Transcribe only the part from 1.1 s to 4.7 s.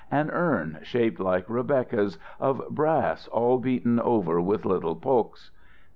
like Rebecca's, of brass all beaten over with